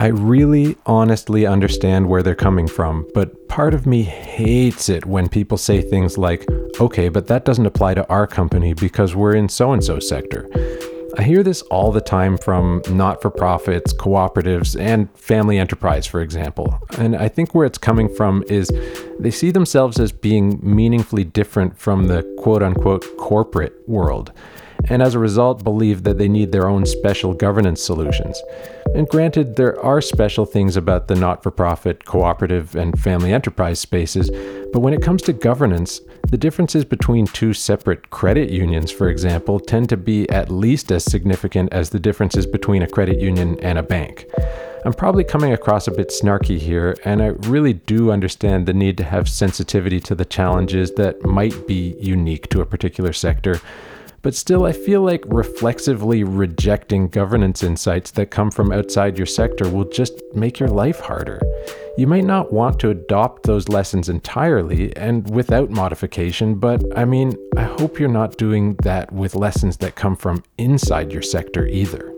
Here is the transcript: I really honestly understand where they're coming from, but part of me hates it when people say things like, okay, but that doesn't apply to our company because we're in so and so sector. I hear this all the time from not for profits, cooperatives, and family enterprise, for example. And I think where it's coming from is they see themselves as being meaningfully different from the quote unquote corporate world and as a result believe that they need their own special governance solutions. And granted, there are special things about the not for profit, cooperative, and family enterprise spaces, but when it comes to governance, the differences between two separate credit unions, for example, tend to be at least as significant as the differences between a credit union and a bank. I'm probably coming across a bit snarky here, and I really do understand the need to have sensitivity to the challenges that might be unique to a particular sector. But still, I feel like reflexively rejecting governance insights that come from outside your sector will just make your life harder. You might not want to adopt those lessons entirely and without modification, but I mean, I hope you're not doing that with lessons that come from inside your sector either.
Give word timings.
I 0.00 0.06
really 0.06 0.76
honestly 0.86 1.44
understand 1.44 2.08
where 2.08 2.22
they're 2.22 2.36
coming 2.36 2.68
from, 2.68 3.04
but 3.14 3.48
part 3.48 3.74
of 3.74 3.84
me 3.84 4.04
hates 4.04 4.88
it 4.88 5.04
when 5.04 5.28
people 5.28 5.58
say 5.58 5.80
things 5.80 6.16
like, 6.16 6.46
okay, 6.80 7.08
but 7.08 7.26
that 7.26 7.44
doesn't 7.44 7.66
apply 7.66 7.94
to 7.94 8.08
our 8.08 8.28
company 8.28 8.74
because 8.74 9.16
we're 9.16 9.34
in 9.34 9.48
so 9.48 9.72
and 9.72 9.82
so 9.82 9.98
sector. 9.98 10.48
I 11.18 11.22
hear 11.24 11.42
this 11.42 11.62
all 11.62 11.90
the 11.90 12.00
time 12.00 12.38
from 12.38 12.80
not 12.90 13.20
for 13.20 13.28
profits, 13.28 13.92
cooperatives, 13.92 14.80
and 14.80 15.10
family 15.18 15.58
enterprise, 15.58 16.06
for 16.06 16.20
example. 16.20 16.78
And 16.96 17.16
I 17.16 17.26
think 17.26 17.52
where 17.52 17.66
it's 17.66 17.78
coming 17.78 18.08
from 18.08 18.44
is 18.46 18.70
they 19.18 19.32
see 19.32 19.50
themselves 19.50 19.98
as 19.98 20.12
being 20.12 20.60
meaningfully 20.62 21.24
different 21.24 21.76
from 21.76 22.06
the 22.06 22.22
quote 22.38 22.62
unquote 22.62 23.04
corporate 23.18 23.74
world 23.88 24.32
and 24.84 25.02
as 25.02 25.14
a 25.14 25.18
result 25.18 25.64
believe 25.64 26.04
that 26.04 26.18
they 26.18 26.28
need 26.28 26.52
their 26.52 26.68
own 26.68 26.86
special 26.86 27.34
governance 27.34 27.82
solutions. 27.82 28.40
And 28.94 29.08
granted, 29.08 29.56
there 29.56 29.78
are 29.84 30.00
special 30.00 30.44
things 30.44 30.76
about 30.76 31.08
the 31.08 31.14
not 31.14 31.42
for 31.42 31.50
profit, 31.50 32.04
cooperative, 32.04 32.74
and 32.74 32.98
family 32.98 33.32
enterprise 33.32 33.78
spaces, 33.78 34.30
but 34.72 34.80
when 34.80 34.92
it 34.92 35.02
comes 35.02 35.22
to 35.22 35.32
governance, 35.32 36.00
the 36.28 36.36
differences 36.36 36.84
between 36.84 37.26
two 37.26 37.54
separate 37.54 38.10
credit 38.10 38.50
unions, 38.50 38.90
for 38.90 39.08
example, 39.08 39.60
tend 39.60 39.88
to 39.88 39.96
be 39.96 40.28
at 40.30 40.50
least 40.50 40.90
as 40.90 41.04
significant 41.04 41.72
as 41.72 41.90
the 41.90 42.00
differences 42.00 42.46
between 42.46 42.82
a 42.82 42.88
credit 42.88 43.20
union 43.20 43.58
and 43.60 43.78
a 43.78 43.82
bank. 43.82 44.26
I'm 44.84 44.92
probably 44.92 45.24
coming 45.24 45.52
across 45.52 45.88
a 45.88 45.92
bit 45.92 46.08
snarky 46.08 46.58
here, 46.58 46.96
and 47.04 47.22
I 47.22 47.28
really 47.48 47.72
do 47.72 48.10
understand 48.10 48.66
the 48.66 48.74
need 48.74 48.96
to 48.98 49.04
have 49.04 49.28
sensitivity 49.28 50.00
to 50.00 50.14
the 50.14 50.24
challenges 50.24 50.92
that 50.92 51.24
might 51.24 51.66
be 51.66 51.96
unique 52.00 52.48
to 52.50 52.60
a 52.60 52.66
particular 52.66 53.12
sector. 53.12 53.60
But 54.22 54.34
still, 54.34 54.64
I 54.64 54.72
feel 54.72 55.02
like 55.02 55.24
reflexively 55.26 56.24
rejecting 56.24 57.08
governance 57.08 57.62
insights 57.62 58.10
that 58.12 58.30
come 58.30 58.50
from 58.50 58.72
outside 58.72 59.16
your 59.16 59.26
sector 59.26 59.68
will 59.68 59.84
just 59.84 60.20
make 60.34 60.58
your 60.58 60.68
life 60.68 61.00
harder. 61.00 61.40
You 61.96 62.06
might 62.06 62.24
not 62.24 62.52
want 62.52 62.78
to 62.80 62.90
adopt 62.90 63.44
those 63.44 63.68
lessons 63.68 64.08
entirely 64.08 64.96
and 64.96 65.28
without 65.30 65.70
modification, 65.70 66.56
but 66.56 66.82
I 66.96 67.04
mean, 67.04 67.36
I 67.56 67.62
hope 67.62 67.98
you're 67.98 68.08
not 68.08 68.38
doing 68.38 68.74
that 68.82 69.12
with 69.12 69.34
lessons 69.34 69.76
that 69.78 69.94
come 69.94 70.16
from 70.16 70.42
inside 70.58 71.12
your 71.12 71.22
sector 71.22 71.66
either. 71.66 72.14